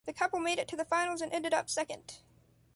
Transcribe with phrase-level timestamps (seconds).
[0.07, 2.21] The couple made it to the finals and ended up second.